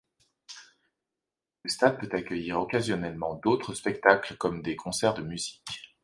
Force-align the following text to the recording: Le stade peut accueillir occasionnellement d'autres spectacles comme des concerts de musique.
Le 1.63 1.69
stade 1.69 1.99
peut 1.99 2.09
accueillir 2.17 2.59
occasionnellement 2.59 3.35
d'autres 3.35 3.75
spectacles 3.75 4.35
comme 4.35 4.63
des 4.63 4.75
concerts 4.75 5.13
de 5.13 5.21
musique. 5.21 5.63